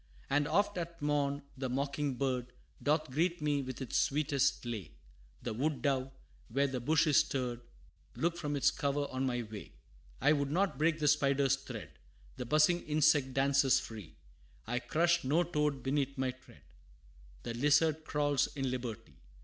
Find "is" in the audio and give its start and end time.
7.05-7.17